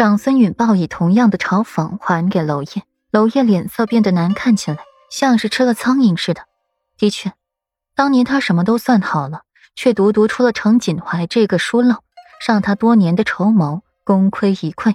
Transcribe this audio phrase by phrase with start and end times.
[0.00, 4.78] 长孙允报以同样的嘲讽还给娄烨，娄烨脸色变得难看起来，
[5.10, 6.46] 像是吃了苍蝇似的。
[6.96, 7.34] 的确，
[7.94, 9.42] 当年他什么都算好了，
[9.76, 11.96] 却独独出了程锦怀这个疏漏，
[12.48, 14.94] 让他多年的筹谋功亏一篑，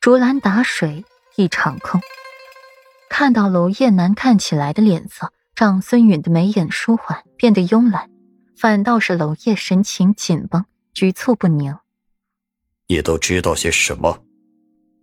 [0.00, 1.04] 竹篮打水
[1.36, 2.00] 一场空。
[3.10, 8.08] 看到娄烨难看起来的脸色，长孙允的眉眼舒缓，变得慵懒，
[8.56, 11.76] 反倒是娄烨神情紧绷，局促不宁。
[12.86, 14.22] 你都知道些什么？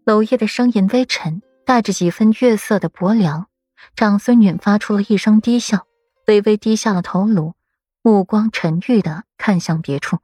[0.06, 3.48] 娄烨的声音微沉，带着几分月色的薄凉。
[3.96, 5.88] 长孙女发出了一声低笑，
[6.28, 7.56] 微微低下了头颅，
[8.04, 10.20] 目光沉郁的看向别处。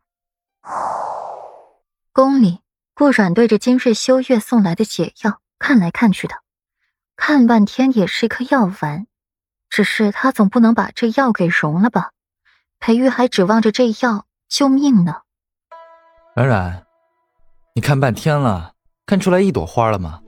[2.13, 2.61] 宫里，
[2.93, 6.35] 顾阮对着金瑞修月送来的解药看来看去的，
[7.15, 9.07] 看半天也是一颗药丸，
[9.67, 12.11] 只是他总不能把这药给融了吧？
[12.79, 15.21] 裴玉还指望着这药救命呢。
[16.35, 16.85] 冉冉，
[17.73, 18.75] 你看半天了。
[19.05, 20.21] 看出来一朵花了吗？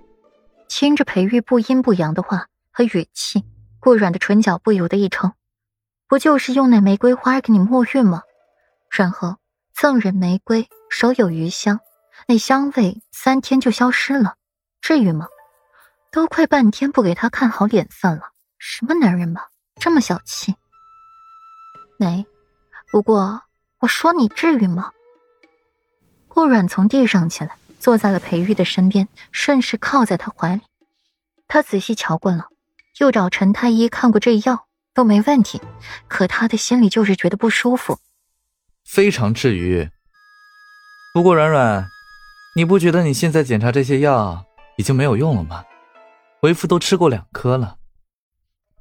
[0.67, 3.45] 听着裴玉不阴不阳的话和语气，
[3.79, 5.31] 顾软的唇角不由得一抽。
[6.07, 8.23] 不就是用那玫瑰花给你沐浴吗？
[8.91, 9.37] 然后
[9.73, 11.79] 赠人玫瑰，手有余香，
[12.27, 14.35] 那香味三天就消失了，
[14.81, 15.27] 至于吗？
[16.11, 20.55] 都快半天不给他看好脸色了，什么男人吧，这么小气？
[21.97, 22.25] 没，
[22.91, 23.41] 不过
[23.79, 24.91] 我说你至于吗？
[26.27, 27.55] 顾软从地上起来。
[27.83, 30.61] 坐在了裴玉的身边，顺势靠在他怀里。
[31.49, 32.45] 他仔细瞧过了，
[32.99, 35.59] 又找陈太医看过这药，都没问题。
[36.07, 37.99] 可他的心里就是觉得不舒服。
[38.85, 39.89] 非常治愈。
[41.13, 41.85] 不过软软，
[42.55, 44.45] 你不觉得你现在检查这些药
[44.77, 45.65] 已经没有用了吗？
[46.43, 47.75] 为夫都吃过两颗了。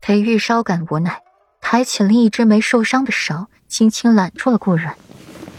[0.00, 1.20] 裴玉稍感无奈，
[1.60, 4.96] 抬起了一只没受伤的手，轻轻揽住了顾软，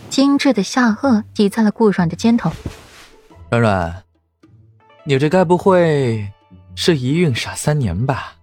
[0.09, 2.49] 精致的下颚抵在了顾软的肩头。
[3.59, 4.03] 软软，
[5.03, 6.31] 你这该不会
[6.75, 8.35] 是一孕傻三年吧？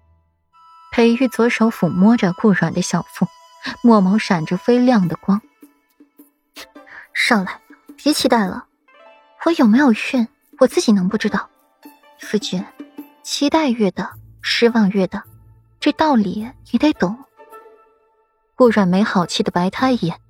[0.93, 3.27] 裴玉左手抚摸着顾软的小腹，
[3.83, 5.41] 墨眸闪着微亮的光。
[7.13, 7.61] 上来，
[7.97, 8.67] 别期待了，
[9.45, 11.49] 我有没有孕，我自己能不知道？
[12.19, 12.65] 夫君，
[13.23, 14.13] 期待越大，
[14.43, 15.25] 失望越大，
[15.81, 17.19] 这道理你得懂。
[18.55, 20.21] 顾软没好气的白他一眼，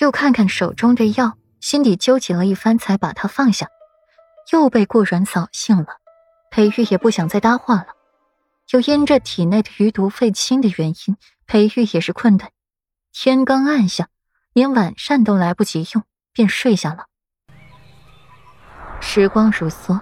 [0.00, 3.68] 又看看手中这药，心底纠结了一番，才把它放下。
[4.52, 5.98] 又被顾软扫兴了，
[6.50, 7.88] 裴玉也不想再搭话了。
[8.70, 11.16] 又因这体内的余毒废清的原因，
[11.46, 12.50] 裴玉也是困顿。
[13.12, 14.08] 天刚暗下，
[14.52, 17.06] 连晚膳都来不及用，便睡下了。
[19.00, 20.00] 时光如梭，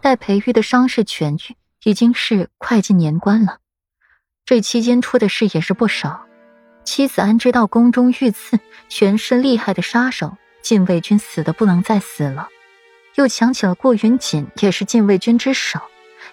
[0.00, 3.58] 待裴玉的伤势痊愈，已经是快进年关了。
[4.44, 6.26] 这期间出的事也是不少。
[6.84, 12.48] 妻子安知道宫中遇刺，全是厉害的杀手，禁卫军死的不能再死了。
[13.16, 15.80] 又想起了顾云锦也是禁卫军之首，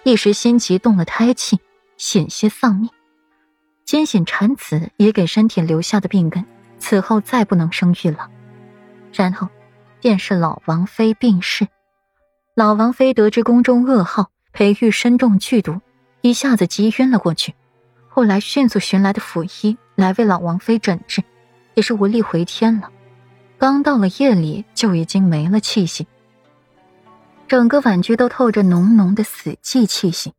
[0.02, 1.58] 一时心急动了胎气，
[1.96, 2.90] 险些丧命。
[3.84, 6.44] 艰险产子也给身体留下的病根，
[6.78, 8.30] 此后再不能生育了。
[9.12, 9.48] 然后，
[10.00, 11.66] 便是老王妃病逝。
[12.54, 15.80] 老王妃得知宫中噩耗，裴玉身中剧毒，
[16.20, 17.54] 一下子急晕了过去。
[18.08, 21.22] 后来迅速寻来的府医来为老王妃诊治，
[21.74, 22.90] 也是无力回天了。
[23.58, 26.06] 刚到了夜里，就已经没了气息。
[27.50, 30.32] 整个婉居都透着浓浓的死寂气息。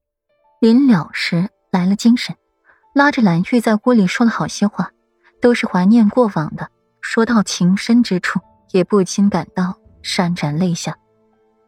[0.61, 2.37] 临了时来了精神，
[2.95, 4.91] 拉着蓝玉在屋里说了好些话，
[5.41, 6.69] 都是怀念过往的。
[7.01, 8.39] 说到情深之处，
[8.71, 10.95] 也不禁感到潸然泪下。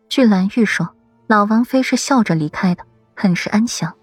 [0.08, 0.90] 据蓝玉说，
[1.28, 3.94] 老王妃是笑着离开的，很是安详。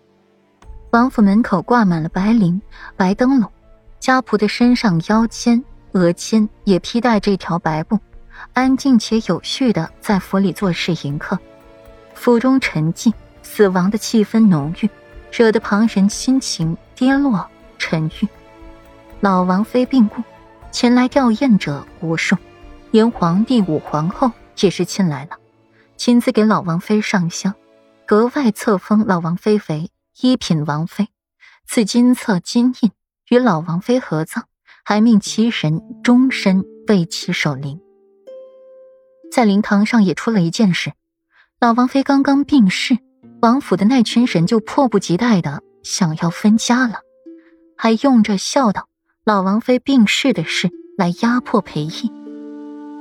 [0.90, 2.60] 王府门口挂满了白绫、
[2.98, 3.50] 白灯笼，
[3.98, 7.98] 家仆的身上、腰间、额间也披戴这条白布。
[8.52, 11.38] 安静且有序的在府里做事迎客，
[12.14, 13.12] 府中沉寂，
[13.42, 14.90] 死亡的气氛浓郁，
[15.32, 18.28] 惹得旁人心情跌落沉郁。
[19.20, 20.22] 老王妃病故，
[20.72, 22.36] 前来吊唁者无数，
[22.90, 25.38] 连皇帝、武皇后也是亲来了，
[25.96, 27.54] 亲自给老王妃上香，
[28.06, 31.08] 格外册封老王妃为一品王妃，
[31.66, 32.90] 赐金册金印，
[33.28, 34.44] 与老王妃合葬，
[34.84, 37.80] 还命其人终身为其守灵。
[39.30, 40.92] 在灵堂上也出了一件事，
[41.60, 42.98] 老王妃刚刚病逝，
[43.40, 46.96] 王府的那群人就迫不及待的想要分家了，
[47.76, 48.88] 还用着孝道
[49.24, 50.68] 老王妃病逝的事
[50.98, 52.12] 来压迫裴义，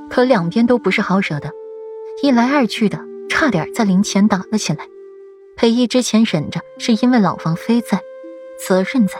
[0.08, 1.50] 可两边都不是好惹的，
[2.22, 4.86] 一来二去的，差点在灵前打了起来。
[5.56, 8.00] 裴义之前忍着是因为老王妃在，
[8.66, 9.14] 责任在，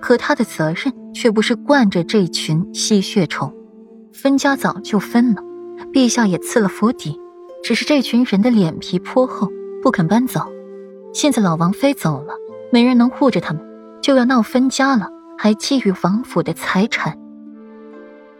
[0.00, 3.54] 可他的责任却不是惯着这群吸血虫，
[4.12, 5.42] 分家早就分了。
[5.92, 7.18] 陛下也赐了府邸，
[7.62, 9.50] 只是这群人的脸皮颇厚，
[9.82, 10.50] 不肯搬走。
[11.12, 12.34] 现在老王妃走了，
[12.70, 13.62] 没人能护着他们，
[14.00, 17.18] 就要闹分家了，还觊觎王府的财产。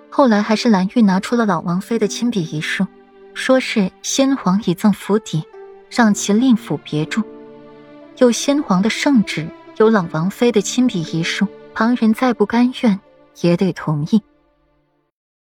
[0.08, 2.86] 后来还是蓝玉拿出了老王妃的亲笔遗书，
[3.34, 5.42] 说是先皇已赠府邸，
[5.88, 7.22] 让其另府别住。
[8.18, 9.48] 有先皇的圣旨，
[9.78, 13.00] 有老王妃的亲笔遗书，旁人再不甘愿，
[13.40, 14.22] 也得同意。